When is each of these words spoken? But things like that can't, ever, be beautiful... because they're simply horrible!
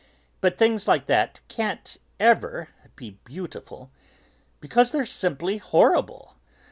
But 0.39 0.57
things 0.57 0.87
like 0.87 1.05
that 1.05 1.41
can't, 1.47 1.97
ever, 2.19 2.69
be 2.95 3.19
beautiful... 3.23 3.91
because 4.59 4.91
they're 4.91 5.05
simply 5.05 5.57
horrible! 5.59 6.37